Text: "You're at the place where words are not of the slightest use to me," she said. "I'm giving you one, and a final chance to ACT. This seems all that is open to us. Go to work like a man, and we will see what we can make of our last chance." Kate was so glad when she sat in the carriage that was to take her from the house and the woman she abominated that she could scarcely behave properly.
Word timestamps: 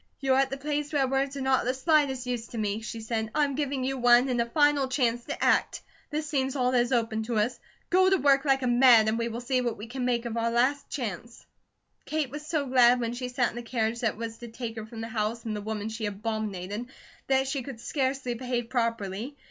"You're 0.19 0.39
at 0.39 0.49
the 0.49 0.57
place 0.57 0.91
where 0.91 1.07
words 1.07 1.37
are 1.37 1.41
not 1.41 1.59
of 1.59 1.67
the 1.67 1.75
slightest 1.75 2.25
use 2.25 2.47
to 2.47 2.57
me," 2.57 2.81
she 2.81 3.01
said. 3.01 3.29
"I'm 3.35 3.53
giving 3.53 3.83
you 3.83 3.99
one, 3.99 4.29
and 4.29 4.41
a 4.41 4.47
final 4.49 4.87
chance 4.87 5.23
to 5.25 5.43
ACT. 5.43 5.81
This 6.09 6.27
seems 6.27 6.55
all 6.55 6.71
that 6.71 6.81
is 6.81 6.91
open 6.91 7.21
to 7.25 7.37
us. 7.37 7.59
Go 7.91 8.09
to 8.09 8.17
work 8.17 8.43
like 8.43 8.63
a 8.63 8.67
man, 8.67 9.07
and 9.07 9.19
we 9.19 9.27
will 9.27 9.41
see 9.41 9.61
what 9.61 9.77
we 9.77 9.85
can 9.85 10.03
make 10.03 10.25
of 10.25 10.37
our 10.37 10.49
last 10.49 10.89
chance." 10.89 11.45
Kate 12.03 12.31
was 12.31 12.43
so 12.47 12.65
glad 12.65 12.99
when 12.99 13.13
she 13.13 13.29
sat 13.29 13.51
in 13.51 13.55
the 13.55 13.61
carriage 13.61 13.99
that 13.99 14.17
was 14.17 14.39
to 14.39 14.47
take 14.47 14.75
her 14.75 14.87
from 14.87 15.01
the 15.01 15.07
house 15.07 15.45
and 15.45 15.55
the 15.55 15.61
woman 15.61 15.87
she 15.87 16.07
abominated 16.07 16.87
that 17.27 17.47
she 17.47 17.61
could 17.61 17.79
scarcely 17.79 18.33
behave 18.33 18.71
properly. 18.71 19.37